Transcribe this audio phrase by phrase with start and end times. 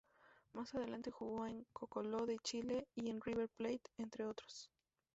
[0.53, 4.71] Más adelante jugó en Colo-Colo de Chile y en River Plate, entre otros.